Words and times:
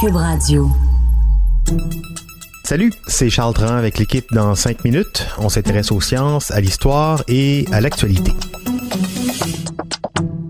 Cube 0.00 0.16
Radio. 0.16 0.68
Salut, 2.64 2.92
c'est 3.06 3.30
Charles 3.30 3.54
Tran 3.54 3.76
avec 3.76 3.96
l'équipe 3.96 4.26
dans 4.30 4.54
5 4.54 4.84
minutes. 4.84 5.26
On 5.38 5.48
s'intéresse 5.48 5.90
aux 5.90 6.02
sciences, 6.02 6.50
à 6.50 6.60
l'histoire 6.60 7.22
et 7.28 7.64
à 7.72 7.80
l'actualité. 7.80 8.32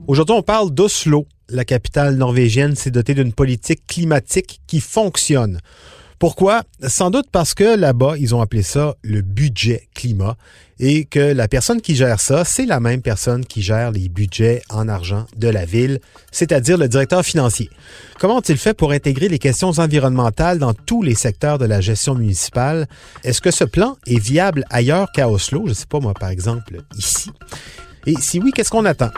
Aujourd'hui, 0.08 0.34
on 0.36 0.42
parle 0.42 0.72
d'Oslo. 0.72 1.26
La 1.48 1.64
capitale 1.64 2.16
norvégienne 2.16 2.74
s'est 2.74 2.90
dotée 2.90 3.14
d'une 3.14 3.32
politique 3.32 3.86
climatique 3.86 4.62
qui 4.66 4.80
fonctionne. 4.80 5.60
Pourquoi? 6.18 6.62
Sans 6.86 7.10
doute 7.10 7.26
parce 7.30 7.52
que 7.52 7.76
là-bas, 7.76 8.14
ils 8.18 8.34
ont 8.34 8.40
appelé 8.40 8.62
ça 8.62 8.94
le 9.02 9.20
budget 9.20 9.88
climat 9.94 10.36
et 10.78 11.04
que 11.04 11.20
la 11.20 11.46
personne 11.46 11.82
qui 11.82 11.94
gère 11.94 12.20
ça, 12.20 12.44
c'est 12.44 12.64
la 12.64 12.80
même 12.80 13.02
personne 13.02 13.44
qui 13.44 13.60
gère 13.60 13.90
les 13.90 14.08
budgets 14.08 14.62
en 14.70 14.88
argent 14.88 15.26
de 15.36 15.48
la 15.48 15.66
ville, 15.66 16.00
c'est-à-dire 16.32 16.78
le 16.78 16.88
directeur 16.88 17.22
financier. 17.22 17.70
Comment 18.18 18.38
ont-ils 18.38 18.56
fait 18.56 18.72
pour 18.72 18.92
intégrer 18.92 19.28
les 19.28 19.38
questions 19.38 19.72
environnementales 19.78 20.58
dans 20.58 20.72
tous 20.72 21.02
les 21.02 21.14
secteurs 21.14 21.58
de 21.58 21.66
la 21.66 21.82
gestion 21.82 22.14
municipale? 22.14 22.88
Est-ce 23.22 23.42
que 23.42 23.50
ce 23.50 23.64
plan 23.64 23.96
est 24.06 24.18
viable 24.18 24.64
ailleurs 24.70 25.12
qu'à 25.12 25.28
Oslo? 25.28 25.62
Je 25.64 25.70
ne 25.70 25.74
sais 25.74 25.86
pas, 25.86 26.00
moi, 26.00 26.14
par 26.14 26.30
exemple, 26.30 26.82
ici. 26.96 27.30
Et 28.06 28.14
si 28.18 28.38
oui, 28.38 28.52
qu'est-ce 28.54 28.70
qu'on 28.70 28.84
attend? 28.84 29.10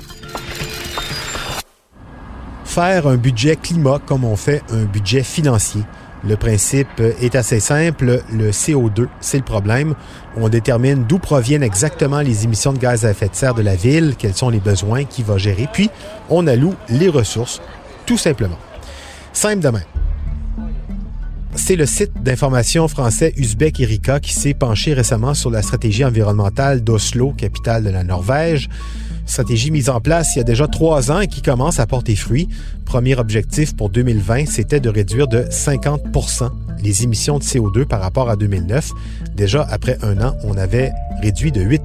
Faire 2.64 3.06
un 3.06 3.16
budget 3.16 3.56
climat 3.56 4.00
comme 4.04 4.24
on 4.24 4.36
fait 4.36 4.62
un 4.70 4.84
budget 4.84 5.22
financier. 5.22 5.82
Le 6.24 6.36
principe 6.36 7.00
est 7.20 7.36
assez 7.36 7.60
simple. 7.60 8.22
Le 8.32 8.50
CO2, 8.50 9.06
c'est 9.20 9.38
le 9.38 9.44
problème. 9.44 9.94
On 10.36 10.48
détermine 10.48 11.04
d'où 11.04 11.18
proviennent 11.18 11.62
exactement 11.62 12.20
les 12.20 12.44
émissions 12.44 12.72
de 12.72 12.78
gaz 12.78 13.04
à 13.04 13.10
effet 13.10 13.28
de 13.28 13.34
serre 13.34 13.54
de 13.54 13.62
la 13.62 13.76
ville, 13.76 14.14
quels 14.18 14.34
sont 14.34 14.50
les 14.50 14.60
besoins, 14.60 15.04
qui 15.04 15.22
va 15.22 15.38
gérer, 15.38 15.68
puis 15.72 15.90
on 16.28 16.46
alloue 16.46 16.74
les 16.88 17.08
ressources, 17.08 17.60
tout 18.06 18.18
simplement. 18.18 18.58
Simple 19.32 19.62
demain. 19.62 19.82
C'est 21.54 21.76
le 21.76 21.86
site 21.86 22.22
d'information 22.22 22.88
français 22.88 23.32
Uzbek 23.36 23.80
Erika 23.80 24.20
qui 24.20 24.32
s'est 24.32 24.54
penché 24.54 24.94
récemment 24.94 25.34
sur 25.34 25.50
la 25.50 25.62
stratégie 25.62 26.04
environnementale 26.04 26.82
d'Oslo, 26.82 27.32
capitale 27.32 27.84
de 27.84 27.90
la 27.90 28.04
Norvège 28.04 28.68
stratégie 29.28 29.70
mise 29.70 29.90
en 29.90 30.00
place 30.00 30.34
il 30.34 30.38
y 30.38 30.40
a 30.40 30.44
déjà 30.44 30.66
trois 30.66 31.12
ans 31.12 31.20
et 31.20 31.28
qui 31.28 31.42
commence 31.42 31.78
à 31.78 31.86
porter 31.86 32.16
fruit. 32.16 32.48
Premier 32.84 33.16
objectif 33.16 33.76
pour 33.76 33.90
2020, 33.90 34.46
c'était 34.46 34.80
de 34.80 34.88
réduire 34.88 35.28
de 35.28 35.42
50% 35.42 36.50
les 36.82 37.04
émissions 37.04 37.38
de 37.38 37.44
CO2 37.44 37.84
par 37.84 38.00
rapport 38.00 38.30
à 38.30 38.36
2009. 38.36 38.92
Déjà, 39.34 39.66
après 39.68 39.98
un 40.02 40.20
an, 40.22 40.36
on 40.44 40.56
avait 40.56 40.92
réduit 41.20 41.52
de 41.52 41.60
8 41.60 41.82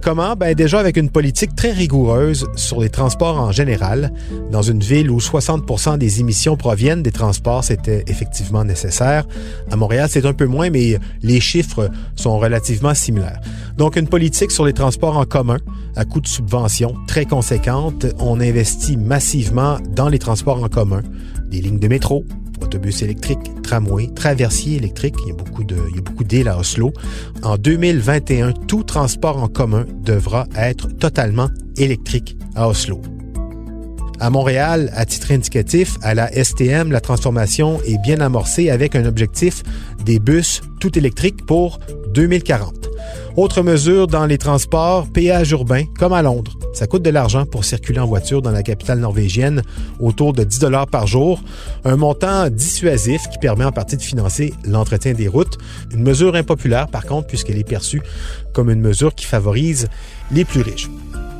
Comment? 0.00 0.36
Ben 0.36 0.54
déjà 0.54 0.78
avec 0.78 0.96
une 0.96 1.10
politique 1.10 1.54
très 1.56 1.72
rigoureuse 1.72 2.46
sur 2.56 2.80
les 2.80 2.88
transports 2.88 3.40
en 3.40 3.52
général. 3.52 4.12
Dans 4.50 4.62
une 4.62 4.80
ville 4.80 5.10
où 5.10 5.20
60 5.20 5.98
des 5.98 6.20
émissions 6.20 6.56
proviennent 6.56 7.02
des 7.02 7.10
transports, 7.10 7.64
c'était 7.64 8.04
effectivement 8.06 8.64
nécessaire. 8.64 9.26
À 9.70 9.76
Montréal, 9.76 10.08
c'est 10.10 10.24
un 10.24 10.32
peu 10.32 10.46
moins, 10.46 10.70
mais 10.70 10.98
les 11.22 11.40
chiffres 11.40 11.90
sont 12.16 12.38
relativement 12.38 12.94
similaires. 12.94 13.40
Donc 13.76 13.96
une 13.96 14.08
politique 14.08 14.50
sur 14.50 14.64
les 14.64 14.72
transports 14.72 15.16
en 15.16 15.24
commun 15.24 15.58
à 15.96 16.04
coût 16.04 16.20
de 16.20 16.28
subvention 16.28 16.94
très 17.06 17.24
conséquente. 17.24 18.06
On 18.18 18.40
investit 18.40 18.96
massivement 18.96 19.78
dans 19.90 20.08
les 20.08 20.18
transports 20.18 20.62
en 20.62 20.68
commun, 20.68 21.02
des 21.50 21.60
lignes 21.60 21.80
de 21.80 21.88
métro, 21.88 22.24
autobus 22.62 23.02
électriques, 23.02 23.62
tramway, 23.62 24.08
traversiers 24.14 24.76
électriques. 24.76 25.16
Il 25.24 25.28
y 25.28 25.32
a 25.32 25.34
beaucoup 25.34 25.64
de, 25.64 25.76
il 25.90 25.96
y 25.96 25.98
a 25.98 26.02
beaucoup 26.02 26.24
d'îles 26.24 26.48
à 26.48 26.58
Oslo. 26.58 26.92
En 27.42 27.56
2021, 27.56 28.52
tout 28.52 28.82
transport 28.82 29.42
en 29.42 29.48
commun 29.48 29.86
devra 30.02 30.46
être 30.56 30.88
totalement 30.88 31.48
électrique 31.76 32.36
à 32.54 32.68
Oslo. 32.68 33.00
À 34.20 34.30
Montréal, 34.30 34.90
à 34.94 35.06
titre 35.06 35.30
indicatif, 35.30 35.96
à 36.02 36.12
la 36.12 36.28
STM, 36.32 36.90
la 36.90 37.00
transformation 37.00 37.80
est 37.86 37.98
bien 38.02 38.20
amorcée 38.20 38.68
avec 38.68 38.96
un 38.96 39.04
objectif 39.04 39.62
des 40.04 40.18
bus 40.18 40.60
tout 40.80 40.98
électriques 40.98 41.46
pour 41.46 41.78
2040. 42.14 42.77
Autre 43.38 43.62
mesure 43.62 44.08
dans 44.08 44.26
les 44.26 44.36
transports, 44.36 45.06
péage 45.06 45.52
urbain, 45.52 45.84
comme 45.96 46.12
à 46.12 46.22
Londres. 46.22 46.58
Ça 46.72 46.88
coûte 46.88 47.04
de 47.04 47.10
l'argent 47.10 47.46
pour 47.46 47.64
circuler 47.64 48.00
en 48.00 48.06
voiture 48.08 48.42
dans 48.42 48.50
la 48.50 48.64
capitale 48.64 48.98
norvégienne, 48.98 49.62
autour 50.00 50.32
de 50.32 50.42
10 50.42 50.58
dollars 50.58 50.88
par 50.88 51.06
jour. 51.06 51.40
Un 51.84 51.94
montant 51.94 52.50
dissuasif 52.50 53.28
qui 53.30 53.38
permet 53.38 53.64
en 53.64 53.70
partie 53.70 53.96
de 53.96 54.02
financer 54.02 54.52
l'entretien 54.64 55.12
des 55.14 55.28
routes. 55.28 55.56
Une 55.92 56.02
mesure 56.02 56.34
impopulaire, 56.34 56.88
par 56.88 57.06
contre, 57.06 57.28
puisqu'elle 57.28 57.58
est 57.58 57.68
perçue 57.68 58.02
comme 58.52 58.70
une 58.70 58.80
mesure 58.80 59.14
qui 59.14 59.24
favorise 59.24 59.86
les 60.32 60.44
plus 60.44 60.62
riches. 60.62 60.90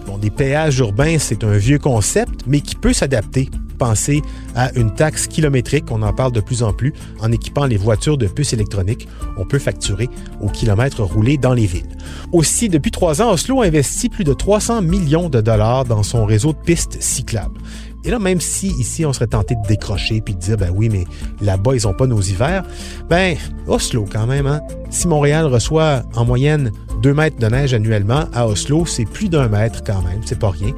Bon, 0.07 0.19
des 0.19 0.31
péages 0.31 0.79
urbains, 0.79 1.19
c'est 1.19 1.43
un 1.43 1.57
vieux 1.57 1.81
concept, 1.81 2.43
mais 2.47 2.61
qui 2.61 2.77
peut 2.77 2.93
s'adapter 2.93 3.51
penser 3.79 4.23
à 4.55 4.73
une 4.75 4.95
taxe 4.95 5.27
kilométrique, 5.27 5.91
on 5.91 6.03
en 6.03 6.13
parle 6.13 6.33
de 6.33 6.41
plus 6.41 6.63
en 6.63 6.73
plus, 6.73 6.93
en 7.21 7.33
équipant 7.33 7.65
les 7.65 7.77
voitures 7.77 8.19
de 8.19 8.27
puces 8.27 8.53
électroniques. 8.53 9.09
On 9.37 9.47
peut 9.47 9.59
facturer 9.59 10.09
au 10.41 10.49
kilomètre 10.49 11.03
roulé 11.03 11.39
dans 11.39 11.55
les 11.55 11.67
villes. 11.67 11.97
Aussi, 12.33 12.69
depuis 12.69 12.91
trois 12.91 13.23
ans, 13.23 13.33
Oslo 13.33 13.63
investit 13.63 14.09
plus 14.09 14.25
de 14.25 14.35
300 14.35 14.83
millions 14.83 15.29
de 15.29 15.41
dollars 15.41 15.85
dans 15.85 16.03
son 16.03 16.27
réseau 16.27 16.53
de 16.53 16.59
pistes 16.59 17.01
cyclables. 17.01 17.59
Et 18.05 18.11
là, 18.11 18.19
même 18.19 18.41
si 18.41 18.69
ici, 18.79 19.05
on 19.05 19.13
serait 19.13 19.27
tenté 19.27 19.55
de 19.55 19.67
décrocher 19.67 20.21
puis 20.21 20.35
de 20.35 20.41
dire, 20.41 20.57
ben 20.57 20.71
oui, 20.75 20.89
mais 20.89 21.05
là-bas, 21.41 21.75
ils 21.75 21.87
n'ont 21.87 21.95
pas 21.95 22.07
nos 22.07 22.21
hivers, 22.21 22.65
ben, 23.09 23.37
Oslo 23.67 24.07
quand 24.11 24.27
même, 24.27 24.47
hein? 24.47 24.61
Si 24.91 25.07
Montréal 25.09 25.47
reçoit 25.47 26.03
en 26.15 26.25
moyenne 26.25 26.71
2 27.03 27.15
mètres 27.15 27.39
de 27.39 27.47
neige 27.47 27.75
annuellement, 27.75 28.25
à 28.33 28.47
Oslo, 28.47 28.87
c'est 28.87 29.05
plus 29.05 29.29
d'un 29.29 29.49
mètre 29.49 29.83
quand 29.85 30.03
même, 30.03 30.21
c'est 30.25 30.39
pas 30.39 30.51
rien. 30.51 30.73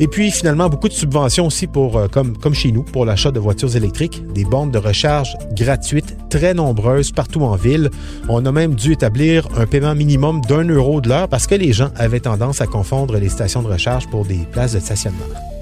Et 0.00 0.08
puis, 0.08 0.30
finalement, 0.30 0.68
beaucoup 0.68 0.88
de 0.88 0.92
subventions 0.92 1.46
aussi 1.46 1.68
euh, 1.76 2.08
comme, 2.08 2.36
comme 2.36 2.54
chez 2.54 2.72
nous, 2.72 2.82
pour 2.82 3.04
l'achat 3.04 3.30
de 3.30 3.40
voitures 3.40 3.74
électriques, 3.76 4.22
des 4.34 4.44
bornes 4.44 4.70
de 4.70 4.78
recharge 4.78 5.36
gratuites, 5.52 6.16
très 6.28 6.54
nombreuses 6.54 7.12
partout 7.12 7.42
en 7.42 7.56
ville. 7.56 7.90
On 8.28 8.44
a 8.44 8.52
même 8.52 8.74
dû 8.74 8.92
établir 8.92 9.48
un 9.56 9.66
paiement 9.66 9.94
minimum 9.94 10.40
d'un 10.42 10.64
euro 10.64 11.00
de 11.00 11.08
l'heure 11.08 11.28
parce 11.28 11.46
que 11.46 11.54
les 11.54 11.72
gens 11.72 11.90
avaient 11.96 12.20
tendance 12.20 12.60
à 12.60 12.66
confondre 12.66 13.16
les 13.16 13.28
stations 13.28 13.62
de 13.62 13.68
recharge 13.68 14.08
pour 14.08 14.24
des 14.24 14.46
places 14.52 14.72
de 14.72 14.80
stationnement. 14.80 15.53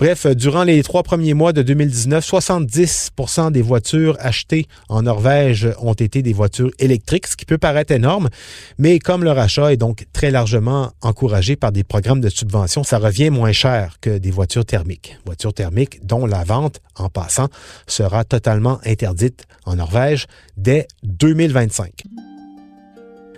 Bref, 0.00 0.26
durant 0.28 0.64
les 0.64 0.82
trois 0.82 1.02
premiers 1.02 1.34
mois 1.34 1.52
de 1.52 1.60
2019, 1.60 2.26
70% 2.26 3.52
des 3.52 3.60
voitures 3.60 4.16
achetées 4.18 4.66
en 4.88 5.02
Norvège 5.02 5.68
ont 5.78 5.92
été 5.92 6.22
des 6.22 6.32
voitures 6.32 6.70
électriques, 6.78 7.26
ce 7.26 7.36
qui 7.36 7.44
peut 7.44 7.58
paraître 7.58 7.92
énorme, 7.92 8.30
mais 8.78 8.98
comme 8.98 9.24
leur 9.24 9.38
achat 9.38 9.74
est 9.74 9.76
donc 9.76 10.06
très 10.14 10.30
largement 10.30 10.90
encouragé 11.02 11.54
par 11.54 11.70
des 11.70 11.84
programmes 11.84 12.22
de 12.22 12.30
subvention, 12.30 12.82
ça 12.82 12.96
revient 12.96 13.28
moins 13.28 13.52
cher 13.52 13.96
que 14.00 14.16
des 14.16 14.30
voitures 14.30 14.64
thermiques. 14.64 15.18
Voitures 15.26 15.52
thermiques 15.52 16.06
dont 16.06 16.24
la 16.24 16.44
vente, 16.44 16.80
en 16.96 17.10
passant, 17.10 17.48
sera 17.86 18.24
totalement 18.24 18.80
interdite 18.86 19.44
en 19.66 19.76
Norvège 19.76 20.28
dès 20.56 20.88
2025. 21.02 22.04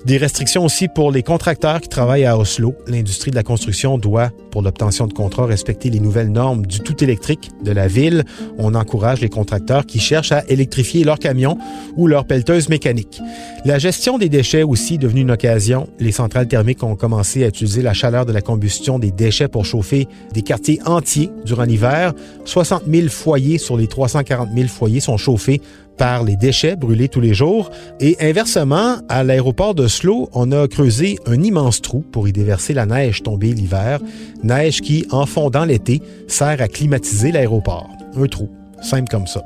Des 0.05 0.17
restrictions 0.17 0.65
aussi 0.65 0.87
pour 0.87 1.11
les 1.11 1.23
contracteurs 1.25 1.81
qui 1.81 1.89
travaillent 1.89 2.25
à 2.25 2.37
Oslo. 2.37 2.77
L'industrie 2.89 3.31
de 3.31 3.37
la 3.37 3.44
construction 3.44 3.99
doit, 3.99 4.31
pour 4.53 4.63
l'obtention 4.63 5.09
de 5.09 5.13
contrats, 5.13 5.47
respecter 5.47 5.91
les 5.91 5.99
nouvelles 5.99 6.31
normes 6.31 6.65
du 6.67 6.79
tout 6.79 7.03
électrique 7.03 7.51
de 7.65 7.73
la 7.73 7.89
ville. 7.89 8.23
On 8.59 8.76
encourage 8.76 9.21
les 9.21 9.31
contracteurs 9.31 9.87
qui 9.87 9.99
cherchent 9.99 10.31
à 10.31 10.44
électrifier 10.49 11.03
leurs 11.03 11.19
camions 11.19 11.59
ou 11.97 12.06
leurs 12.06 12.26
pelleteuses 12.26 12.69
mécaniques. 12.69 13.21
La 13.65 13.79
gestion 13.79 14.19
des 14.19 14.29
déchets 14.29 14.62
aussi 14.62 14.99
devenue 14.99 15.23
une 15.23 15.31
occasion. 15.31 15.88
Les 15.99 16.12
centrales 16.12 16.47
thermiques 16.47 16.85
ont 16.85 16.94
commencé 16.94 17.43
à 17.43 17.49
utiliser 17.49 17.82
la 17.82 17.94
chaleur 17.94 18.26
de 18.26 18.32
la 18.32 18.43
combustion 18.43 18.99
des 18.99 19.11
déchets 19.11 19.49
pour 19.49 19.65
chauffer 19.65 20.06
des 20.35 20.43
quartiers 20.43 20.81
entiers 20.85 21.31
durant 21.44 21.65
l'hiver. 21.65 22.12
60 22.44 22.82
000 22.87 23.09
foyers 23.09 23.59
sur 23.59 23.76
les 23.76 23.87
340 23.87 24.50
000 24.55 24.69
foyers 24.69 25.00
sont 25.00 25.17
chauffés 25.17 25.62
par 25.97 26.25
les 26.25 26.37
déchets 26.37 26.76
brûlés 26.76 27.09
tous 27.09 27.21
les 27.21 27.35
jours. 27.35 27.71
Et 28.00 28.17
inversement, 28.21 28.97
à 29.09 29.25
l'aéroport 29.25 29.75
de 29.75 29.87
Slow, 29.87 30.29
on 30.32 30.53
a 30.53 30.67
creusé 30.69 31.19
un 31.26 31.43
immense 31.43 31.81
trou 31.81 32.00
pour 32.00 32.29
y 32.29 32.32
déverser 32.32 32.75
la 32.75 32.87
neige 32.87 33.23
tombée 33.23 33.53
l'hiver, 33.53 34.00
neige 34.43 34.81
qui, 34.81 35.06
en 35.11 35.27
fondant 35.27 35.65
l'été, 35.65 36.03
sert 36.29 36.61
à 36.61 36.69
climatiser 36.69 37.33
l'aéroport. 37.33 37.89
Un 38.17 38.27
trou, 38.27 38.49
simple 38.81 39.09
comme 39.11 39.27
ça. 39.27 39.43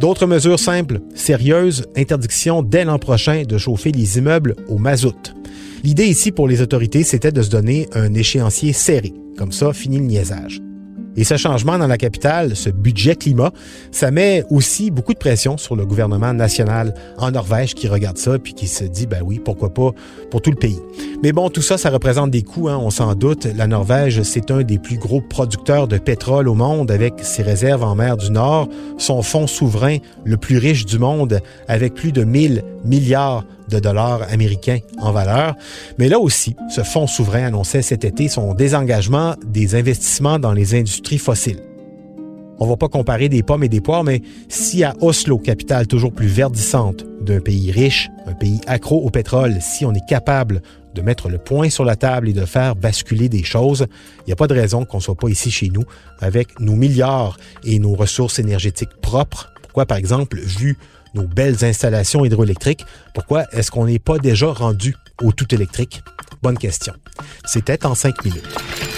D'autres 0.00 0.26
mesures 0.26 0.58
simples, 0.58 1.00
sérieuses, 1.14 1.84
interdiction 1.96 2.62
dès 2.62 2.84
l'an 2.84 2.98
prochain 2.98 3.42
de 3.46 3.58
chauffer 3.58 3.92
les 3.92 4.18
immeubles 4.18 4.56
au 4.68 4.78
mazout. 4.78 5.34
L'idée 5.84 6.06
ici 6.06 6.32
pour 6.32 6.48
les 6.48 6.62
autorités, 6.62 7.02
c'était 7.02 7.32
de 7.32 7.42
se 7.42 7.50
donner 7.50 7.88
un 7.92 8.14
échéancier 8.14 8.72
serré. 8.72 9.12
Comme 9.36 9.52
ça, 9.52 9.72
fini 9.72 9.98
le 9.98 10.04
niaisage. 10.04 10.60
Et 11.16 11.24
ce 11.24 11.36
changement 11.36 11.78
dans 11.78 11.86
la 11.86 11.98
capitale, 11.98 12.54
ce 12.54 12.70
budget 12.70 13.16
climat, 13.16 13.50
ça 13.90 14.10
met 14.10 14.44
aussi 14.50 14.90
beaucoup 14.90 15.12
de 15.12 15.18
pression 15.18 15.58
sur 15.58 15.74
le 15.74 15.84
gouvernement 15.84 16.32
national 16.32 16.94
en 17.18 17.32
Norvège 17.32 17.74
qui 17.74 17.88
regarde 17.88 18.16
ça 18.16 18.38
puis 18.38 18.54
qui 18.54 18.68
se 18.68 18.84
dit, 18.84 19.06
ben 19.06 19.20
oui, 19.24 19.40
pourquoi 19.44 19.74
pas 19.74 19.90
pour 20.30 20.40
tout 20.40 20.50
le 20.50 20.56
pays. 20.56 20.78
Mais 21.22 21.32
bon, 21.32 21.50
tout 21.50 21.62
ça, 21.62 21.76
ça 21.76 21.90
représente 21.90 22.30
des 22.30 22.42
coûts, 22.42 22.68
hein, 22.68 22.78
on 22.80 22.90
s'en 22.90 23.14
doute. 23.14 23.46
La 23.56 23.66
Norvège, 23.66 24.22
c'est 24.22 24.50
un 24.50 24.62
des 24.62 24.78
plus 24.78 24.98
gros 24.98 25.20
producteurs 25.20 25.88
de 25.88 25.98
pétrole 25.98 26.48
au 26.48 26.54
monde 26.54 26.90
avec 26.90 27.14
ses 27.22 27.42
réserves 27.42 27.82
en 27.82 27.94
mer 27.94 28.16
du 28.16 28.30
Nord, 28.30 28.68
son 28.96 29.22
fonds 29.22 29.46
souverain 29.46 29.98
le 30.24 30.36
plus 30.36 30.58
riche 30.58 30.86
du 30.86 30.98
monde 30.98 31.40
avec 31.68 31.94
plus 31.94 32.12
de 32.12 32.24
1000 32.24 32.62
milliards 32.84 33.44
de 33.70 33.78
dollars 33.78 34.22
américains 34.30 34.80
en 34.98 35.12
valeur. 35.12 35.54
Mais 35.98 36.08
là 36.08 36.18
aussi, 36.18 36.56
ce 36.68 36.82
fonds 36.82 37.06
souverain 37.06 37.44
annonçait 37.44 37.82
cet 37.82 38.04
été 38.04 38.28
son 38.28 38.54
désengagement 38.54 39.34
des 39.46 39.74
investissements 39.74 40.38
dans 40.38 40.52
les 40.52 40.74
industries 40.74 41.18
fossiles. 41.18 41.62
On 42.62 42.66
va 42.66 42.76
pas 42.76 42.88
comparer 42.88 43.30
des 43.30 43.42
pommes 43.42 43.64
et 43.64 43.70
des 43.70 43.80
poires, 43.80 44.04
mais 44.04 44.20
si 44.50 44.84
à 44.84 44.94
Oslo, 45.00 45.38
capitale 45.38 45.86
toujours 45.86 46.12
plus 46.12 46.26
verdissante 46.26 47.06
d'un 47.22 47.40
pays 47.40 47.72
riche, 47.72 48.10
un 48.26 48.34
pays 48.34 48.60
accro 48.66 49.00
au 49.00 49.08
pétrole, 49.08 49.56
si 49.62 49.86
on 49.86 49.94
est 49.94 50.06
capable 50.06 50.60
de 50.94 51.00
mettre 51.00 51.30
le 51.30 51.38
point 51.38 51.70
sur 51.70 51.86
la 51.86 51.96
table 51.96 52.28
et 52.28 52.34
de 52.34 52.44
faire 52.44 52.76
basculer 52.76 53.30
des 53.30 53.44
choses, 53.44 53.86
il 54.18 54.24
n'y 54.26 54.32
a 54.34 54.36
pas 54.36 54.46
de 54.46 54.52
raison 54.52 54.84
qu'on 54.84 55.00
soit 55.00 55.14
pas 55.14 55.28
ici 55.28 55.50
chez 55.50 55.70
nous 55.70 55.84
avec 56.18 56.60
nos 56.60 56.74
milliards 56.74 57.38
et 57.64 57.78
nos 57.78 57.94
ressources 57.94 58.38
énergétiques 58.38 59.00
propres. 59.00 59.50
Pourquoi, 59.70 59.86
par 59.86 59.98
exemple, 59.98 60.36
vu 60.40 60.76
nos 61.14 61.28
belles 61.28 61.64
installations 61.64 62.24
hydroélectriques, 62.24 62.84
pourquoi 63.14 63.44
est-ce 63.52 63.70
qu'on 63.70 63.86
n'est 63.86 64.00
pas 64.00 64.18
déjà 64.18 64.52
rendu 64.52 64.96
au 65.22 65.30
tout 65.30 65.54
électrique? 65.54 66.02
Bonne 66.42 66.58
question. 66.58 66.92
C'était 67.44 67.86
en 67.86 67.94
cinq 67.94 68.24
minutes. 68.24 68.89